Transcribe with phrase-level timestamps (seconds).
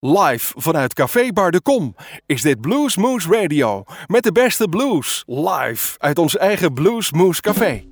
[0.00, 1.94] Live vanuit Café Bar de Kom
[2.26, 3.84] is dit Blues Moose Radio.
[4.06, 5.22] Met de beste blues.
[5.26, 7.84] Live uit ons eigen Blues Moose Café.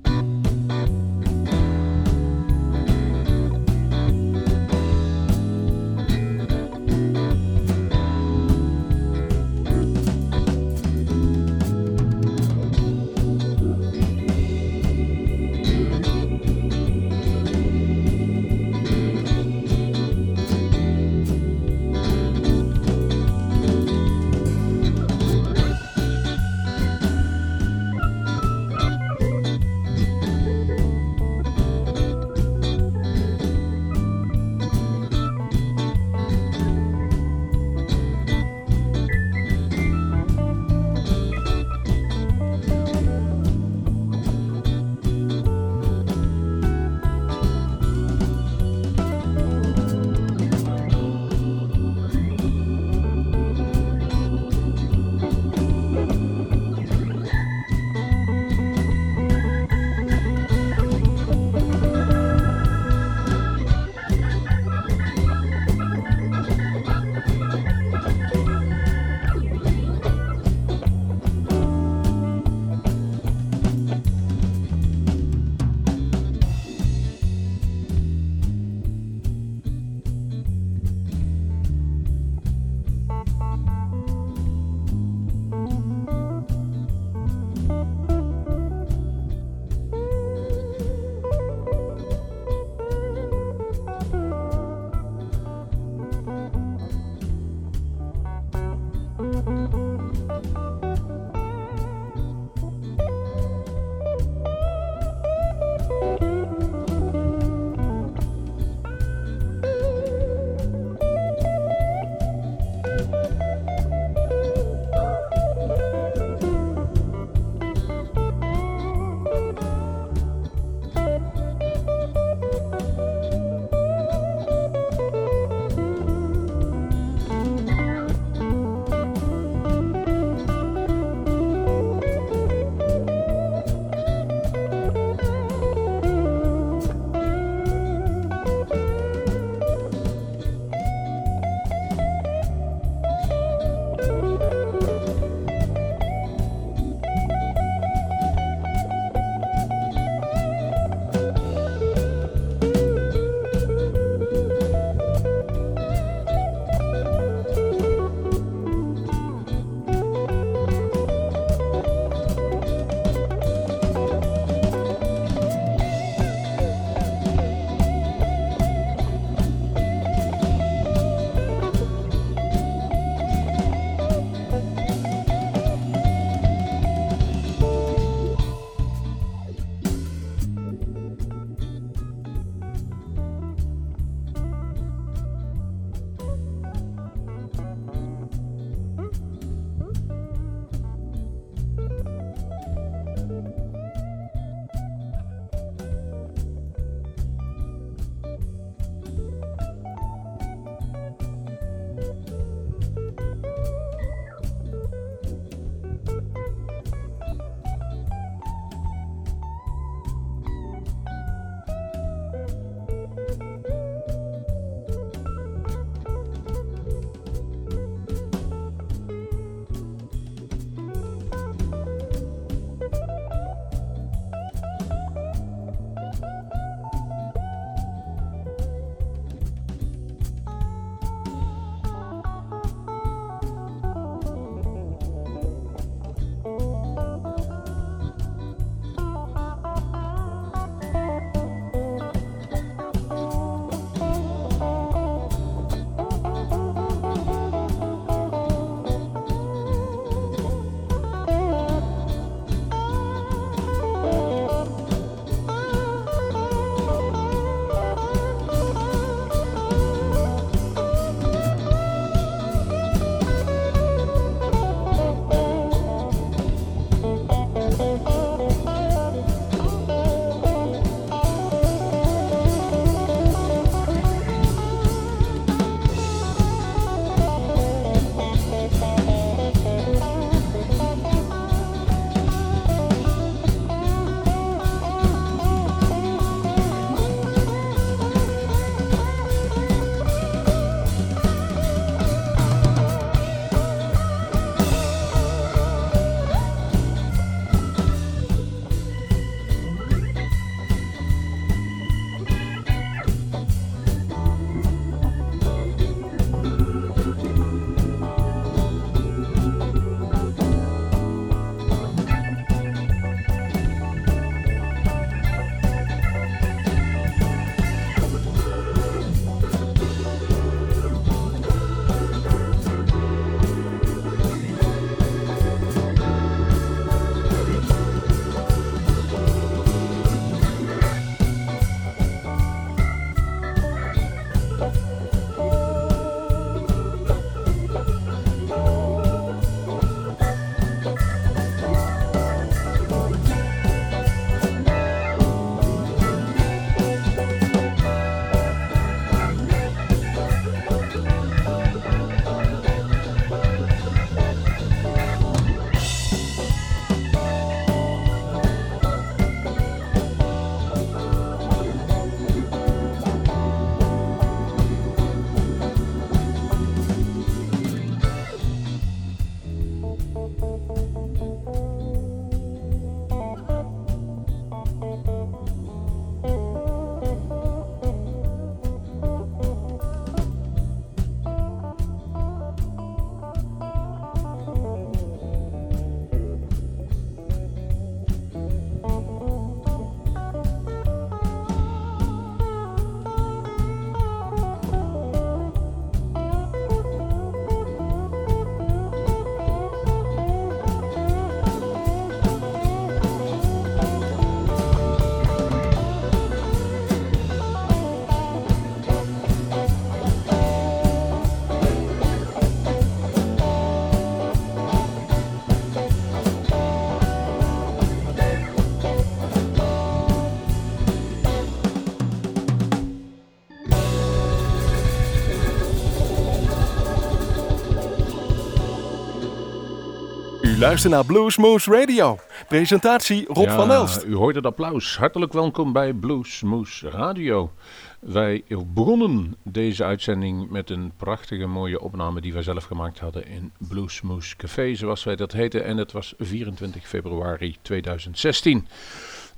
[430.67, 432.17] Luistert naar Bluesmoose Radio.
[432.47, 434.03] Presentatie Rob van Elst.
[434.03, 434.97] U hoort het applaus.
[434.97, 437.51] Hartelijk welkom bij Bluesmoose Radio.
[437.99, 438.43] Wij
[438.73, 444.35] begonnen deze uitzending met een prachtige mooie opname die wij zelf gemaakt hadden in Bluesmoose
[444.35, 445.63] Café, zoals wij dat heten.
[445.63, 448.67] En het was 24 februari 2016.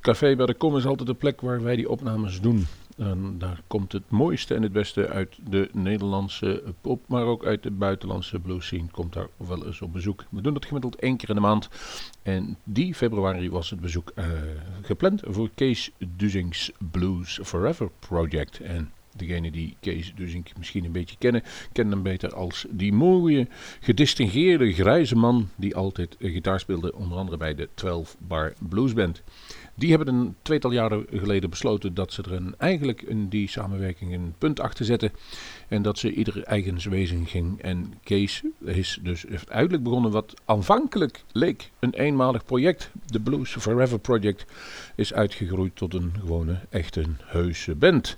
[0.01, 2.67] Café bij de Kom is altijd de plek waar wij die opnames doen.
[2.99, 7.63] En daar komt het mooiste en het beste uit de Nederlandse pop, maar ook uit
[7.63, 10.25] de buitenlandse blues scene komt daar wel eens op bezoek.
[10.29, 11.69] We doen dat gemiddeld één keer in de maand.
[12.23, 14.25] En die februari was het bezoek uh,
[14.81, 18.59] gepland voor Kees Duzings Blues Forever Project.
[18.59, 23.47] En degene die Kees Duzing misschien een beetje kennen, kennen hem beter als die mooie,
[23.79, 29.23] gedistingeerde grijze man die altijd gitaar speelde, onder andere bij de 12 Bar Blues Band.
[29.79, 34.13] Die hebben een tweetal jaren geleden besloten dat ze er een, eigenlijk in die samenwerking
[34.13, 35.11] een punt achter zetten.
[35.67, 37.61] En dat ze ieder eigen wezen ging.
[37.61, 42.91] En Kees is dus uiteindelijk begonnen wat aanvankelijk leek een eenmalig project.
[43.05, 44.45] De Blues Forever Project
[44.95, 48.15] is uitgegroeid tot een gewone, echte, heuse band.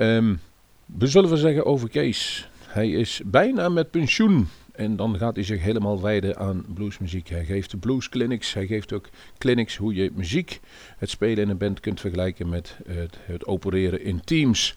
[0.00, 0.40] Um,
[0.84, 2.48] we zullen we zeggen over Kees.
[2.66, 4.48] Hij is bijna met pensioen.
[4.72, 7.28] En dan gaat hij zich helemaal wijden aan bluesmuziek.
[7.28, 8.54] Hij geeft bluesclinics.
[8.54, 9.08] Hij geeft ook
[9.38, 10.60] clinics hoe je muziek,
[10.96, 14.76] het spelen in een band kunt vergelijken met het, het opereren in teams.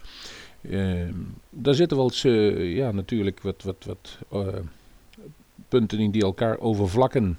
[0.62, 1.10] Uh,
[1.50, 2.22] daar zitten wel eens,
[2.76, 4.48] ja, natuurlijk wat, wat, wat uh,
[5.68, 7.38] punten in die elkaar overvlakken.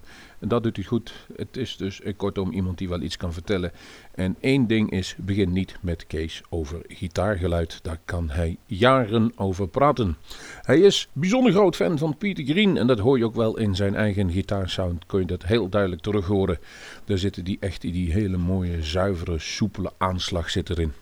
[0.48, 1.12] Dat doet hij goed.
[1.36, 3.72] Het is dus kortom iemand die wel iets kan vertellen.
[4.14, 7.78] En één ding is, begin niet met Kees over gitaargeluid.
[7.82, 10.16] Daar kan hij jaren over praten.
[10.62, 12.76] Hij is bijzonder groot fan van Peter Green.
[12.76, 15.06] En dat hoor je ook wel in zijn eigen gitaarsound.
[15.06, 16.58] Kun je dat heel duidelijk terug horen.
[17.04, 20.92] Daar zitten die echt die hele mooie, zuivere, soepele aanslag zit erin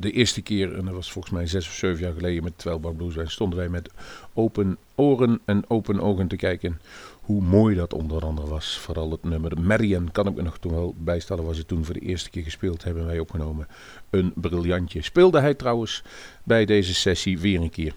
[0.00, 2.80] de eerste keer, en dat was volgens mij zes of zeven jaar geleden met 12
[2.80, 3.90] Bar Blues, stonden wij met
[4.34, 6.80] open oren en open ogen te kijken
[7.20, 8.78] hoe mooi dat onder andere was.
[8.78, 11.94] Vooral het nummer Marian kan ik me nog toen wel bijstellen, was het toen voor
[11.94, 13.66] de eerste keer gespeeld, hebben wij opgenomen.
[14.10, 15.02] Een briljantje.
[15.02, 16.02] Speelde hij trouwens
[16.44, 17.94] bij deze sessie weer een keer.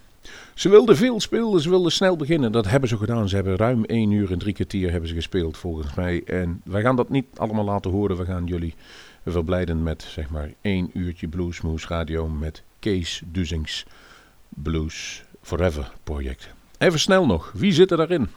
[0.54, 2.52] Ze wilden veel spelen, ze wilden snel beginnen.
[2.52, 3.30] Dat hebben ze gedaan.
[3.30, 6.24] Ze hebben ruim 1 uur en drie kwartier hebben ze gespeeld volgens mij.
[6.24, 8.18] En wij gaan dat niet allemaal laten horen.
[8.18, 8.74] We gaan jullie
[9.25, 13.86] verblijden met zeg maar één uurtje Bluesmoes Radio met Kees Duzings
[14.50, 16.50] Blues Forever project.
[16.77, 18.27] Even snel nog, wie zit er daarin?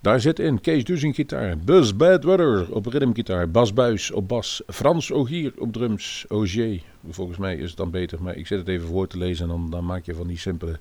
[0.00, 5.12] Daar zit in Kees Duzing gitaar, Buzz Badweather op ritmegitaar, Bas Buis op bas, Frans
[5.12, 6.82] Ogier op drums, Ogier.
[7.08, 9.50] Volgens mij is het dan beter, maar ik zet het even voor te lezen en
[9.50, 10.78] dan, dan maak je van die simpele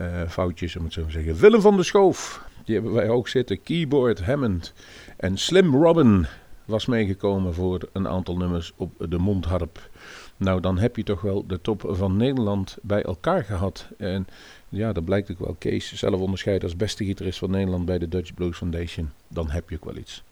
[0.00, 1.36] uh, foutjes, om het zo te zeggen.
[1.36, 4.72] Willem van der Schoof, die hebben wij ook zitten, keyboard, Hammond
[5.16, 6.26] en Slim Robin
[6.68, 9.88] was meegekomen voor een aantal nummers op de mondharp.
[10.36, 13.88] Nou, dan heb je toch wel de top van Nederland bij elkaar gehad.
[13.96, 14.26] En
[14.68, 15.56] ja, dat blijkt ook wel.
[15.58, 19.10] Kees zelf onderscheid als beste gitarist van Nederland bij de Dutch Blues Foundation.
[19.28, 20.22] Dan heb je ook wel iets.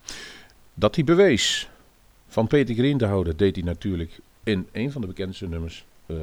[0.75, 1.69] Dat hij bewees
[2.27, 6.17] van Peter Green te houden, deed hij natuurlijk in een van de bekendste nummers uh,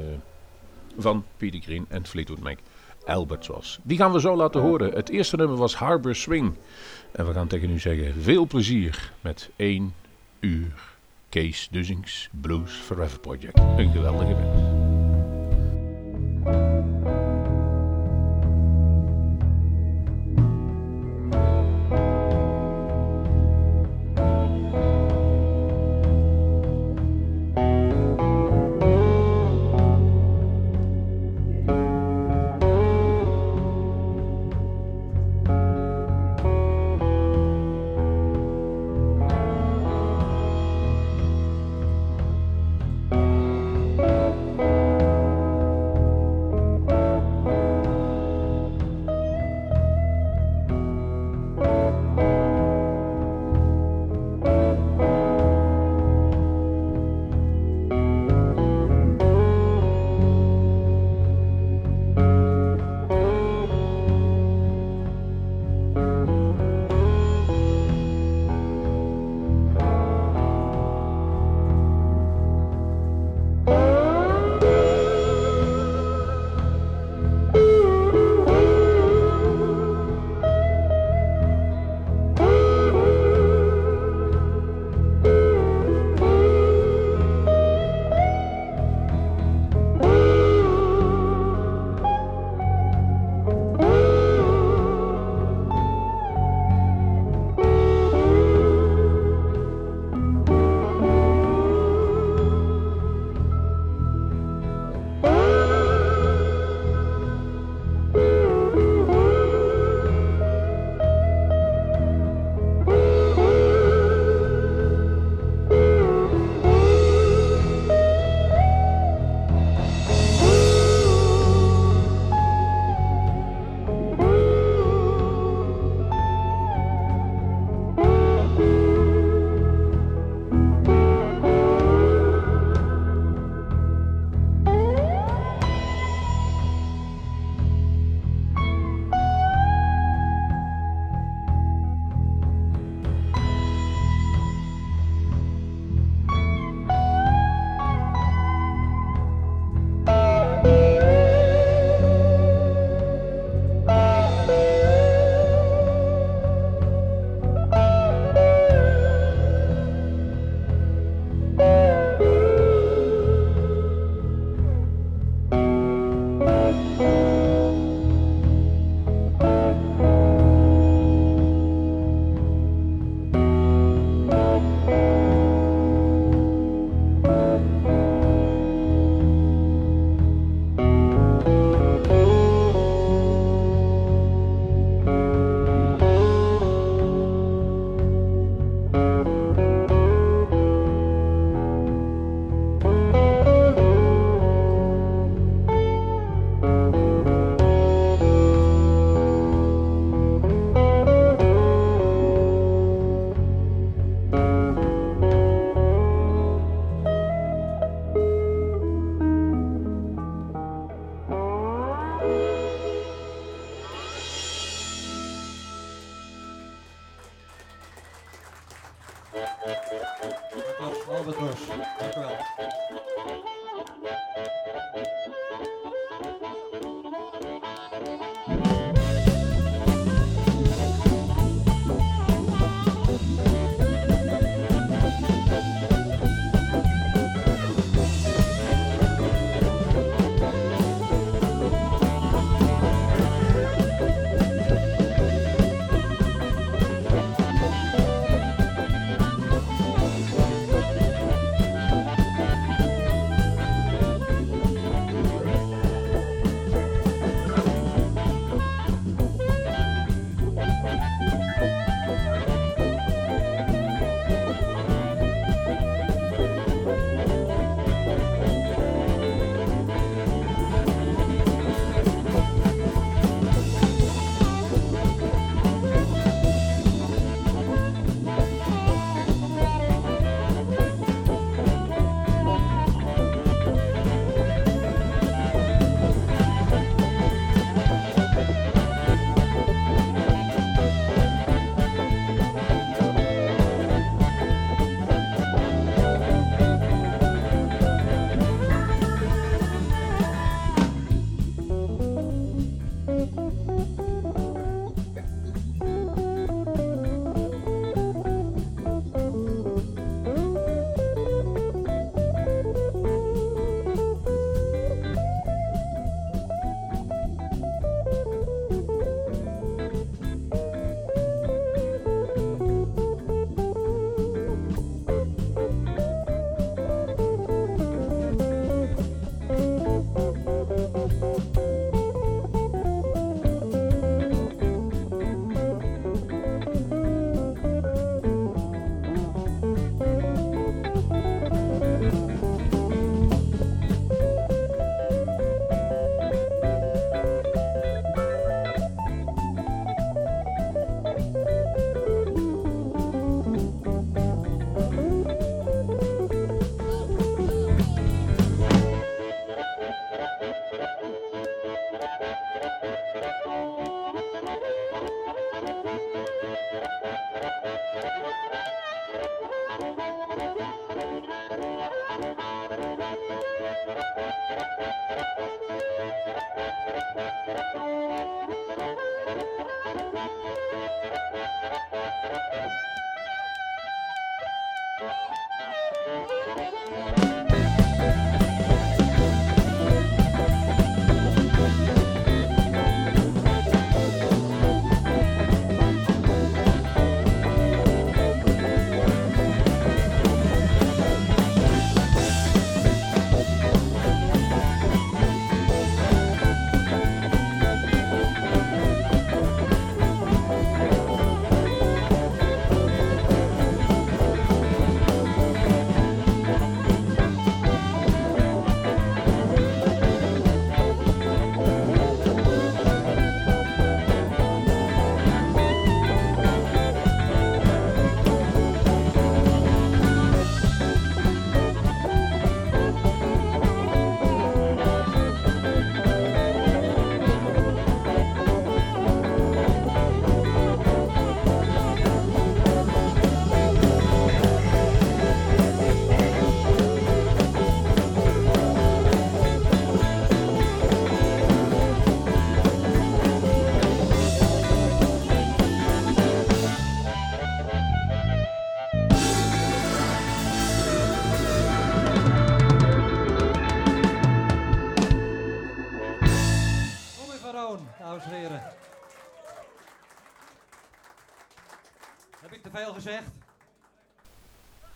[0.98, 2.58] van Peter Green en Fleetwood Mac.
[3.06, 3.80] Albert was.
[3.84, 4.94] Die gaan we zo laten horen.
[4.94, 6.54] Het eerste nummer was Harbor Swing.
[7.12, 9.94] En we gaan tegen u zeggen: veel plezier met één
[10.44, 10.74] uur
[11.30, 13.60] Kees Duzings Blues Forever Project.
[13.78, 14.84] Een geweldige band.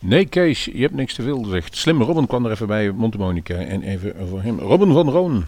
[0.08, 1.76] Nee, Kees, je hebt niks te veel gezegd.
[1.76, 3.54] Slimme Robin kwam er even bij, Montemonica.
[3.54, 4.58] En even voor hem.
[4.58, 5.44] Robin van Roon.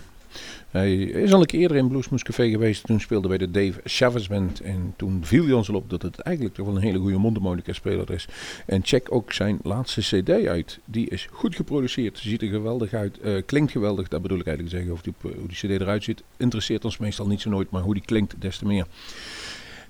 [0.70, 2.84] Hij is al een keer eerder in Bluesmoes Café geweest.
[2.84, 4.60] Toen speelde bij de Dave Chavez Band.
[4.60, 7.18] En toen viel hij ons al op dat het eigenlijk toch wel een hele goede
[7.18, 8.28] mondharmonica speler is.
[8.66, 10.78] En check ook zijn laatste cd uit.
[10.84, 12.18] Die is goed geproduceerd.
[12.18, 13.18] Ziet er geweldig uit.
[13.24, 14.94] Uh, klinkt geweldig, dat bedoel ik eigenlijk zeggen.
[14.94, 17.70] Of die, hoe die cd eruit ziet, interesseert ons meestal niet zo nooit.
[17.70, 18.86] Maar hoe die klinkt, des te meer.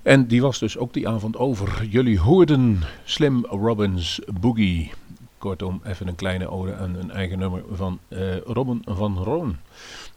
[0.03, 1.85] En die was dus ook die avond over.
[1.85, 4.91] Jullie hoorden Slim Robbins Boogie.
[5.37, 9.55] Kortom, even een kleine ode aan een eigen nummer van uh, Robin van Roon.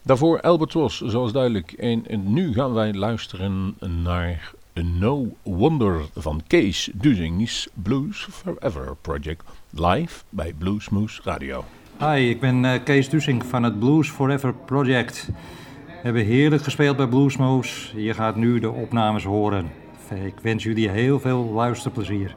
[0.03, 1.73] Daarvoor Albatross, zoals duidelijk.
[1.73, 9.45] En, en nu gaan wij luisteren naar No Wonder van Kees Duzings Blues Forever Project
[9.71, 11.65] live bij Bluesmoose Radio.
[11.99, 15.29] Hi, ik ben uh, Kees Dusing van het Blues Forever Project.
[16.05, 18.03] Hebben heerlijk gespeeld bij Bluesmoose.
[18.03, 19.71] Je gaat nu de opnames horen.
[20.25, 22.35] Ik wens jullie heel veel luisterplezier.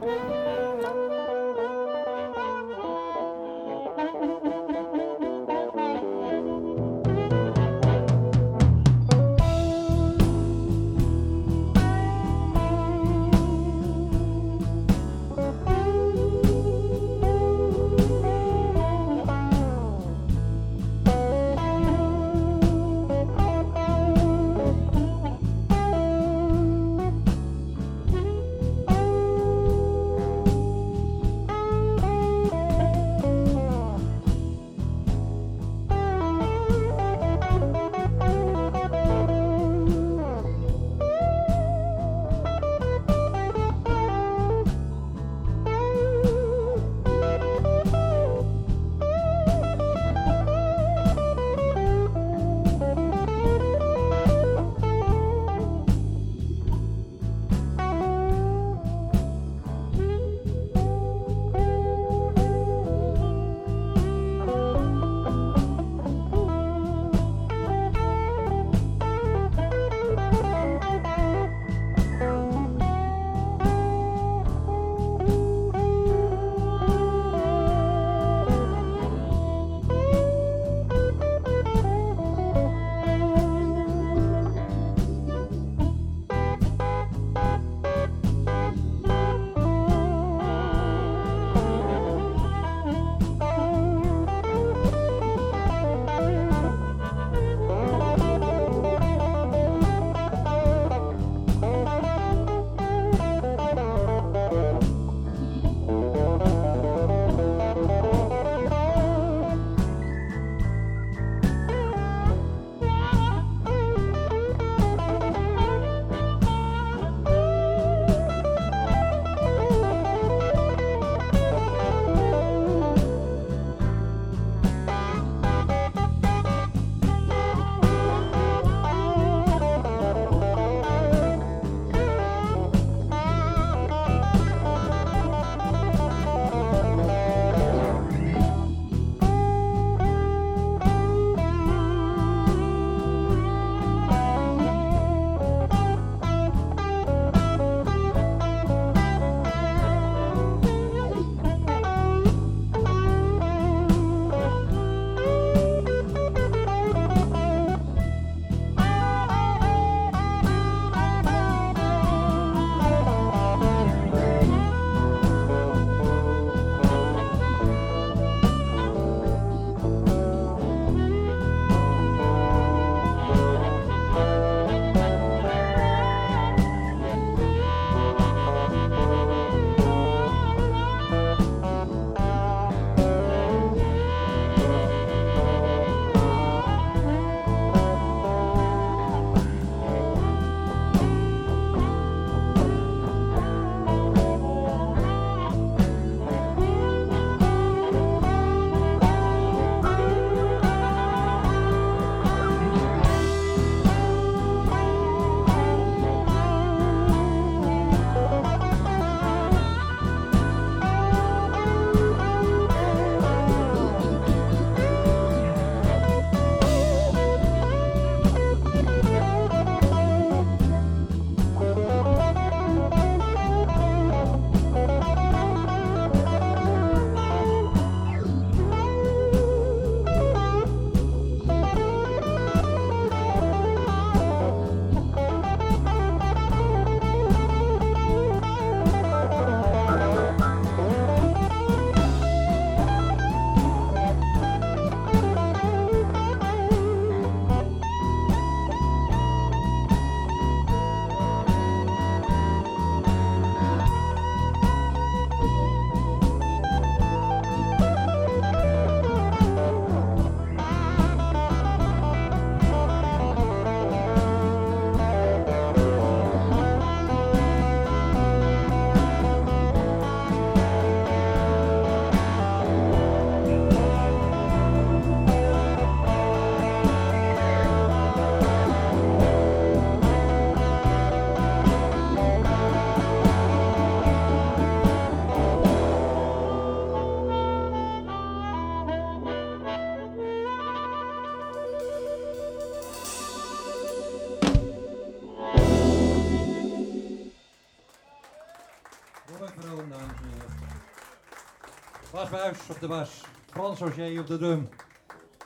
[302.31, 303.23] Buis op de bas.
[303.45, 304.69] Frans Auger op de drum.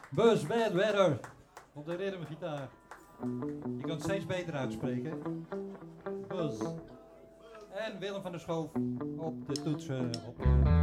[0.09, 1.19] Buzz Bad Weather
[1.73, 2.69] op de rhythmgitaar.
[3.77, 5.45] Je kan het steeds beter uitspreken.
[6.27, 6.61] Buzz.
[7.73, 8.69] En Willem van der Schoof
[9.17, 10.09] op de toetsen.
[10.27, 10.80] Op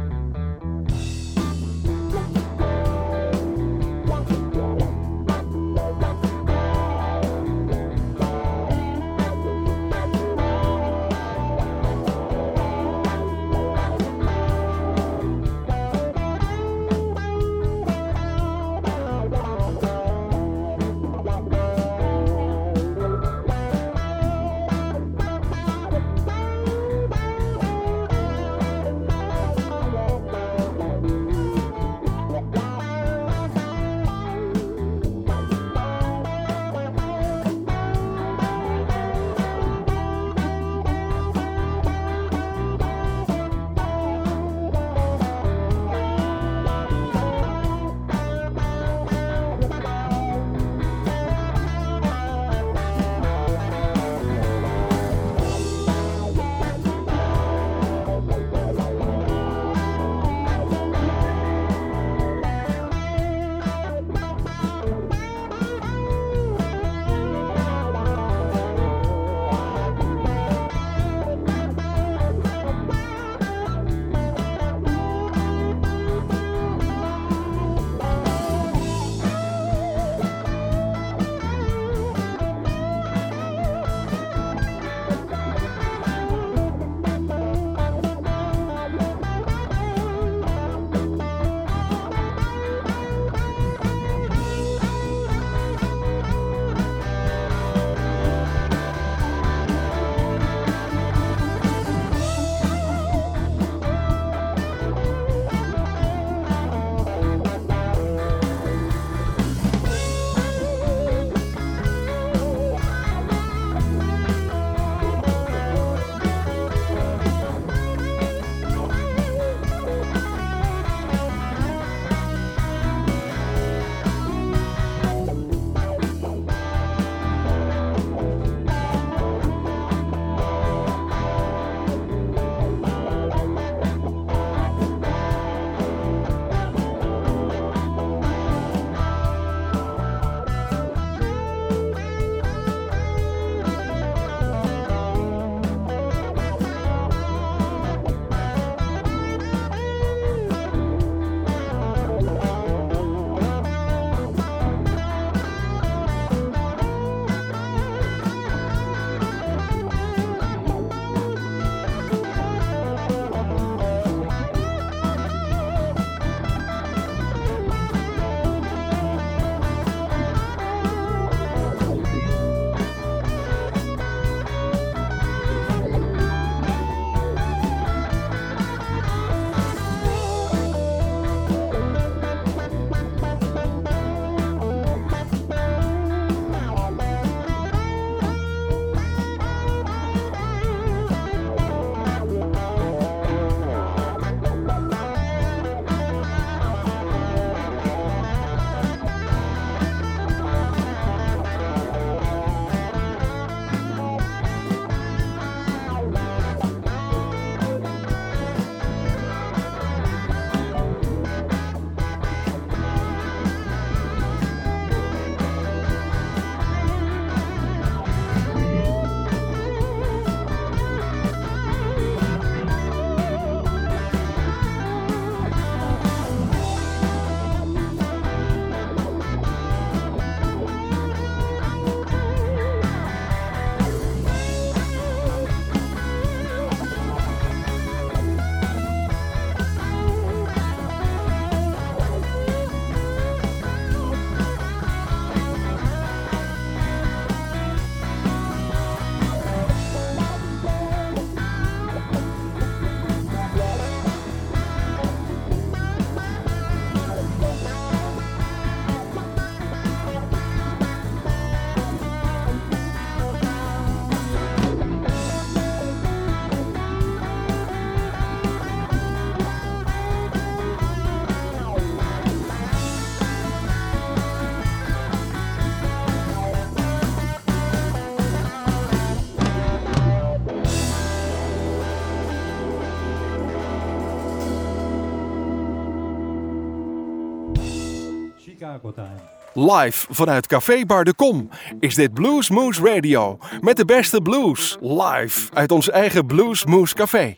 [289.59, 293.37] Live vanuit Café Bar de Kom is dit Blues Moose Radio.
[293.61, 294.77] Met de beste blues.
[294.81, 297.37] Live uit ons eigen Blues Moose Café.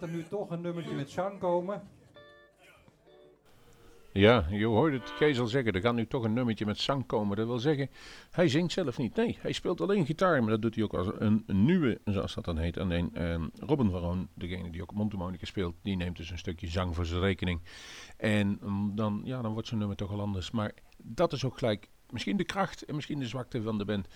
[0.00, 1.82] Gaat er nu toch een nummertje met zang komen.
[4.12, 7.06] Ja, je hoort het Kees al zeggen, er gaat nu toch een nummertje met zang
[7.06, 7.36] komen.
[7.36, 7.90] Dat wil zeggen,
[8.30, 9.16] hij zingt zelf niet.
[9.16, 12.44] Nee, hij speelt alleen gitaar, maar dat doet hij ook als een, nieuwe, zoals dat
[12.44, 12.78] dan heet.
[12.78, 16.94] Alleen uh, Robin Varoon, degene die ook mondharmonica speelt, die neemt dus een stukje zang
[16.94, 17.60] voor zijn rekening.
[18.16, 20.50] En um, dan, ja, dan wordt zo'n nummer toch al anders.
[20.50, 24.08] Maar dat is ook gelijk misschien de kracht en misschien de zwakte van de band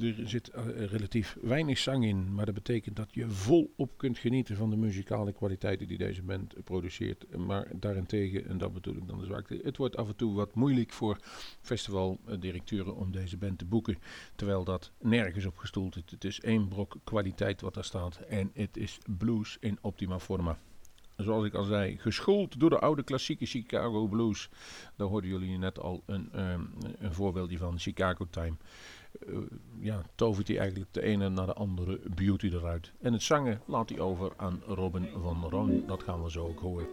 [0.00, 4.56] er zit uh, relatief weinig zang in, maar dat betekent dat je volop kunt genieten
[4.56, 7.36] van de muzikale kwaliteiten die deze band produceert.
[7.36, 10.54] Maar daarentegen, en dat bedoel ik dan de zwakte, het wordt af en toe wat
[10.54, 11.18] moeilijk voor
[11.60, 13.98] festivaldirecteuren om deze band te boeken,
[14.34, 16.02] terwijl dat nergens op gestoeld is.
[16.10, 20.58] Het is één brok kwaliteit wat daar staat en het is blues in optima forma
[21.24, 24.48] zoals ik al zei, geschoold door de oude klassieke Chicago blues.
[24.96, 28.56] Daar hoorden jullie net al een, um, een voorbeeldje van, Chicago Time.
[29.26, 29.38] Uh,
[29.80, 32.92] ja, tovert hij eigenlijk de ene naar de andere beauty eruit.
[33.00, 35.82] En het zangen laat hij over aan Robin van Roon.
[35.86, 36.86] Dat gaan we zo ook horen.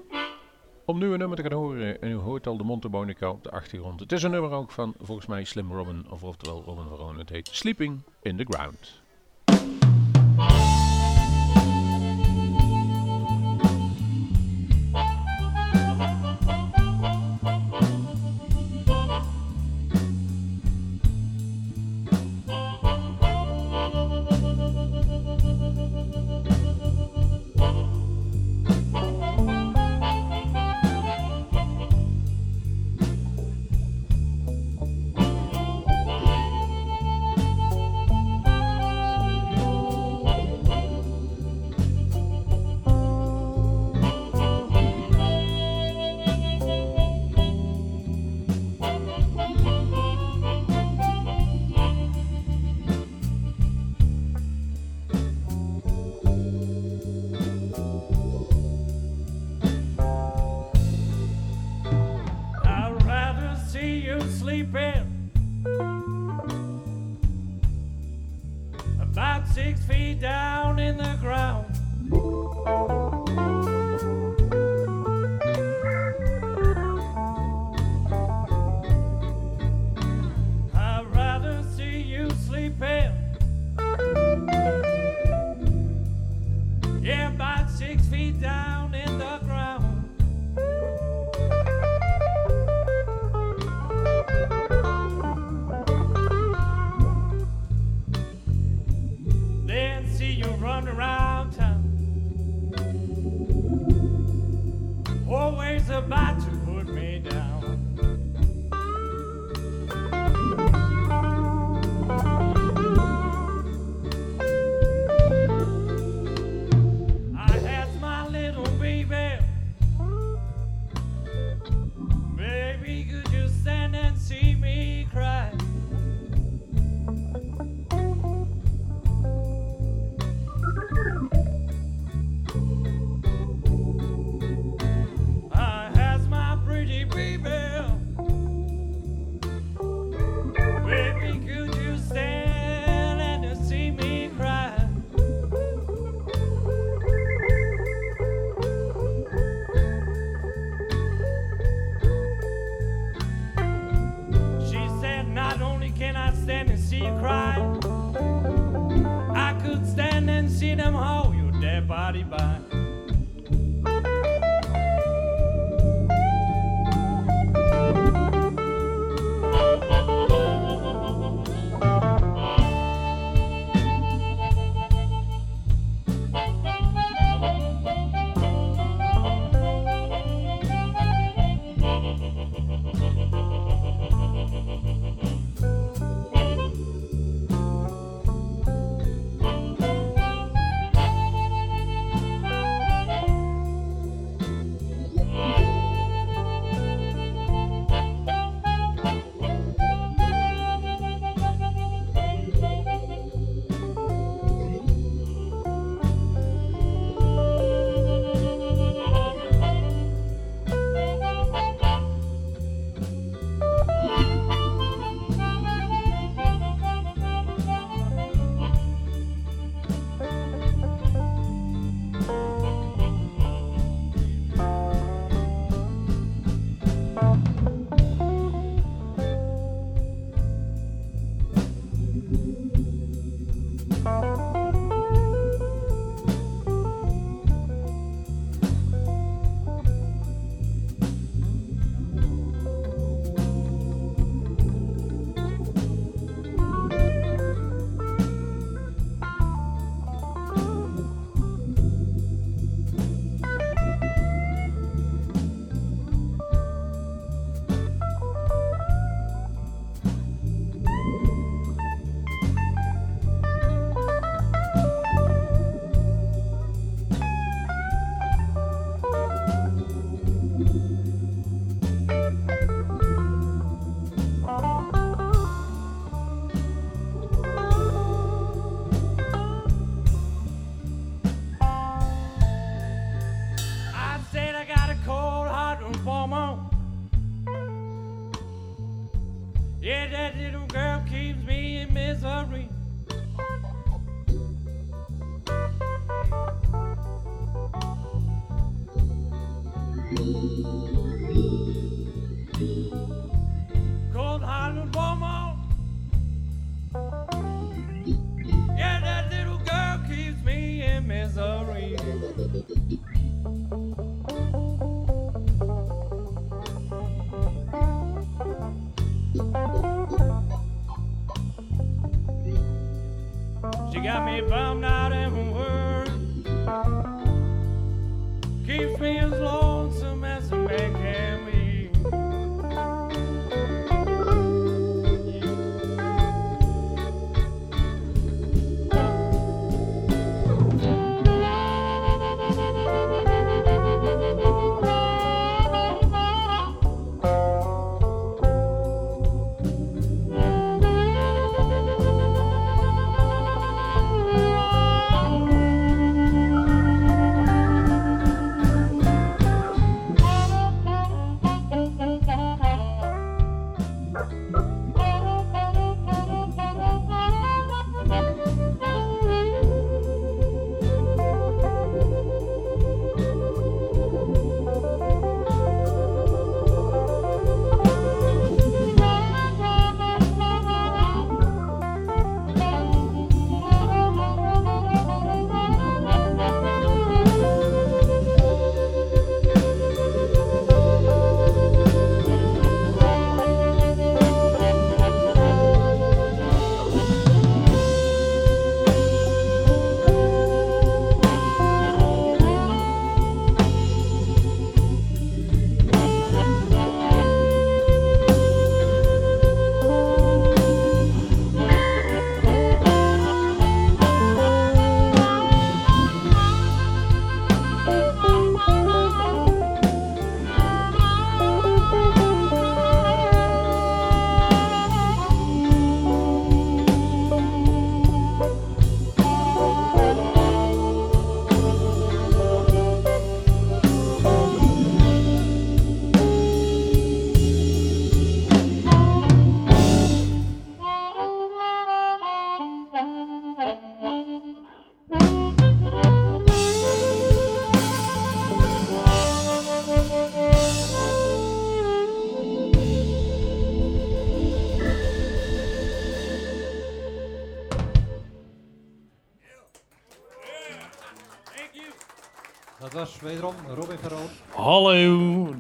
[0.86, 3.51] Om nu een nummer te gaan horen, en u hoort al de Montemonica op de
[3.51, 3.99] achtergrond.
[3.99, 7.18] Het is een nummer ook van volgens mij Slim Robin, of oftewel Robin van Roon.
[7.18, 9.03] Het heet Sleeping in the Ground.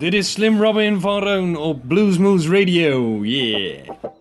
[0.05, 3.23] Dit is Slim Robin van Roon op Bluesmoose Radio.
[3.23, 4.14] Yeah.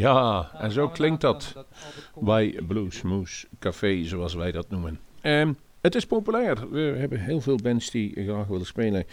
[0.00, 1.64] Ja, en zo klinkt dat
[2.14, 5.00] bij Bluesmoose Café, zoals wij dat noemen.
[5.20, 6.70] Ehm, het is populair.
[6.70, 9.04] We hebben heel veel bands die graag willen spelen.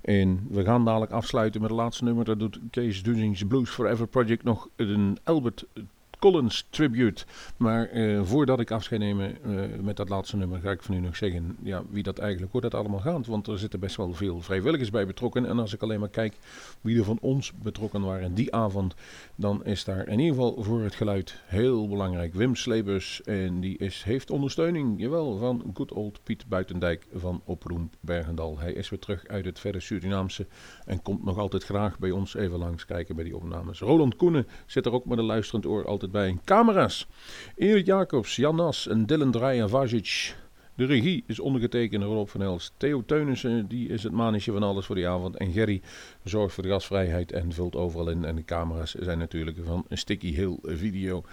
[0.00, 2.24] En we gaan dadelijk afsluiten met het laatste nummer.
[2.24, 5.64] Dat doet Kees Duzings Blues Forever Project nog een Albert
[6.22, 7.24] Collins tribute.
[7.56, 9.30] Maar eh, voordat ik afscheid neem uh,
[9.80, 12.60] met dat laatste nummer, ga ik van u nog zeggen ja, wie dat eigenlijk, hoe
[12.60, 13.26] dat allemaal gaat.
[13.26, 15.46] Want er zitten best wel veel vrijwilligers bij betrokken.
[15.46, 16.34] En als ik alleen maar kijk
[16.80, 18.94] wie er van ons betrokken waren die avond,
[19.34, 22.34] dan is daar in ieder geval voor het geluid heel belangrijk.
[22.34, 27.90] Wim Slebus, en die is, heeft ondersteuning, jawel, van good old Piet Buitendijk van Oproem
[28.00, 28.58] Bergendal.
[28.58, 30.46] Hij is weer terug uit het verre Surinaamse
[30.84, 33.80] en komt nog altijd graag bij ons even langs kijken bij die opnames.
[33.80, 36.38] Roland Koenen zit er ook met een luisterend oor altijd bij.
[36.44, 37.06] Camera's.
[37.56, 40.34] Erik Jacobs, Jan Nas en Dylan Draaier Vajic.
[40.74, 42.72] De regie is ondergetekend door Rob van Elst.
[42.76, 45.36] Theo Teunissen die is het manetje van alles voor die avond.
[45.36, 45.80] En Gerry
[46.24, 48.24] zorgt voor de gasvrijheid en vult overal in.
[48.24, 51.24] En de camera's zijn natuurlijk van een sticky heel video.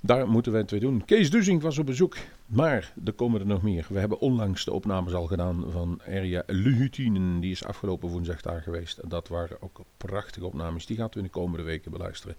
[0.00, 1.04] Daar moeten we het weer doen.
[1.04, 2.16] Kees Duzing was op bezoek.
[2.46, 3.86] Maar er komen er nog meer.
[3.88, 7.40] We hebben onlangs de opnames al gedaan van Erja Luhutinen.
[7.40, 9.10] Die is afgelopen woensdag daar geweest.
[9.10, 10.86] Dat waren ook prachtige opnames.
[10.86, 12.36] Die gaat u in de komende weken beluisteren.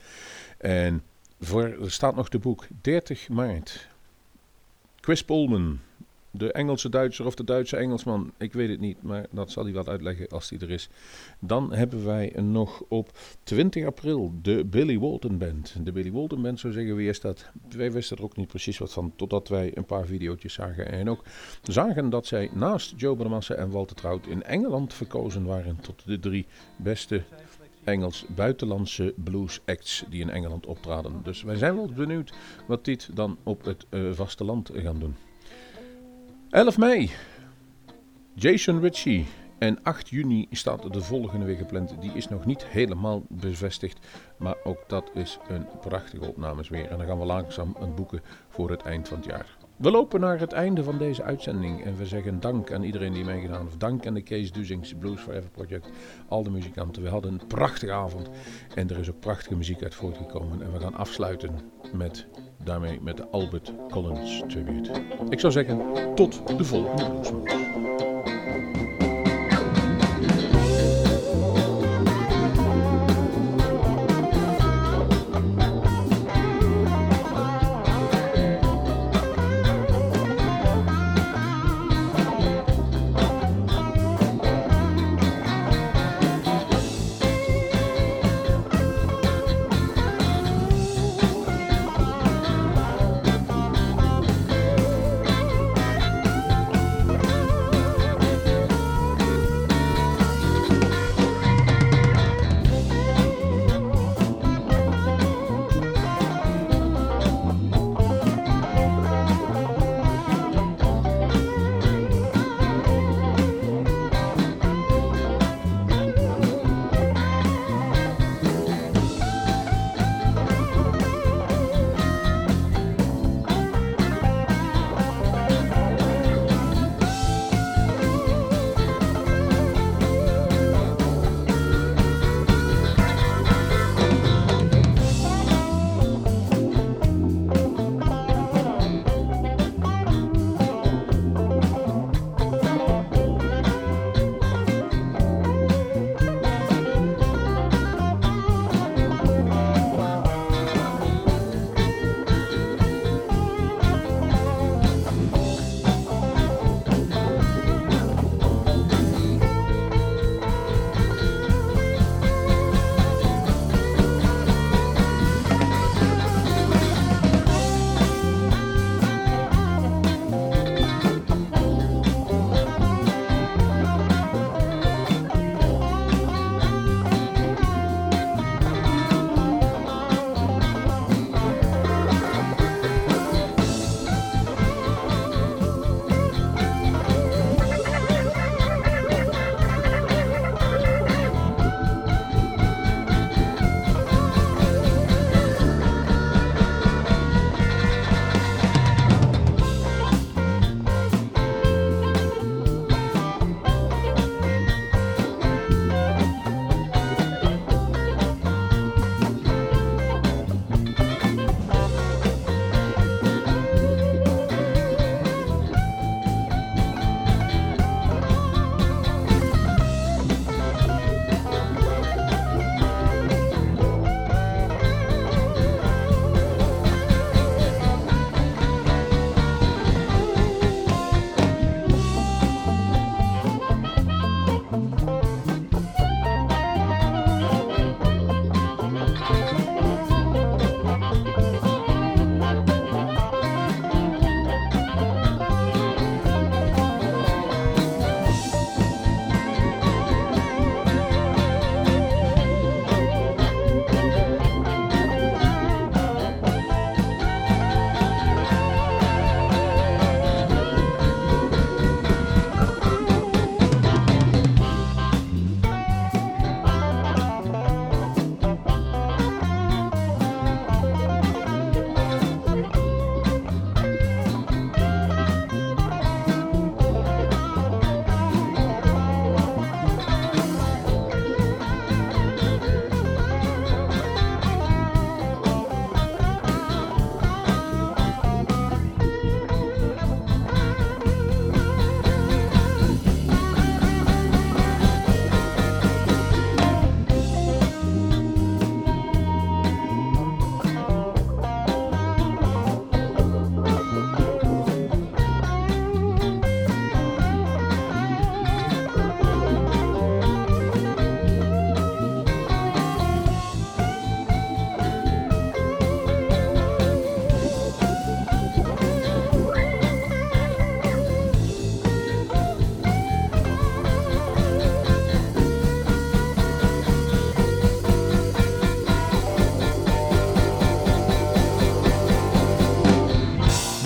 [0.58, 1.04] En
[1.40, 3.88] voor, er staat nog de boek 30 maart.
[5.02, 5.80] Chris Polman,
[6.32, 9.74] de Engelse Duitser of de Duitse Engelsman, ik weet het niet, maar dat zal hij
[9.74, 10.90] wel uitleggen als hij er is.
[11.40, 13.12] Dan hebben wij nog op
[13.44, 15.76] 20 april de Billy Walton Band.
[15.84, 17.50] De Billy Walton Band zou zeggen, wie is dat?
[17.70, 20.92] Wij wisten er ook niet precies wat van, totdat wij een paar video's zagen.
[20.92, 21.24] En ook
[21.64, 26.20] zagen dat zij naast Joe Bramassa en Walter Trout in Engeland verkozen waren tot de
[26.20, 26.46] drie
[26.78, 27.24] beste
[27.90, 31.20] Engels buitenlandse blues acts die in Engeland optraden.
[31.24, 32.34] Dus wij zijn wel benieuwd
[32.68, 35.16] wat dit dan op het uh, vasteland gaan doen.
[36.50, 37.12] 11 mei,
[38.34, 39.26] Jason Ritchie.
[39.60, 42.02] En 8 juni staat de volgende weer gepland.
[42.02, 44.08] Die is nog niet helemaal bevestigd.
[44.38, 46.86] Maar ook dat is een prachtige opnames weer.
[46.86, 49.58] En dan gaan we langzaam een boeken voor het eind van het jaar.
[49.80, 53.24] We lopen naar het einde van deze uitzending en we zeggen dank aan iedereen die
[53.24, 53.80] meegedaan heeft.
[53.80, 55.90] Dank aan de Kees Duzings Blues Forever Project,
[56.28, 57.04] al de muzikanten.
[57.04, 58.30] We hadden een prachtige avond
[58.76, 60.62] en er is ook prachtige muziek uit voortgekomen.
[60.62, 61.60] En we gaan afsluiten
[61.94, 62.28] met,
[62.64, 64.92] daarmee met de Albert Collins Tribute.
[65.30, 65.82] Ik zou zeggen,
[66.16, 67.52] tot de volgende Bluesmoes.